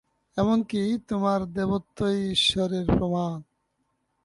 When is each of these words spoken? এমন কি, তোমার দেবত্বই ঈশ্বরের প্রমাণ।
এমন 0.37 0.63
কি, 0.63 0.81
তোমার 1.07 1.39
দেবত্বই 1.53 2.31
ঈশ্বরের 2.31 2.85
প্রমাণ। 2.85 3.41